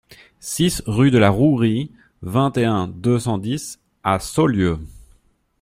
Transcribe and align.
six 0.39 0.81
rue 0.87 1.11
de 1.11 1.19
la 1.19 1.29
Rouerie, 1.29 1.91
vingt 2.23 2.51
et 2.57 2.65
un, 2.65 2.87
deux 2.87 3.19
cent 3.19 3.37
dix 3.37 3.79
à 4.03 4.17
Saulieu 4.17 4.79